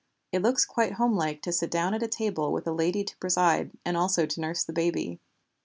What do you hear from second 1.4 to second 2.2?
to sit down at a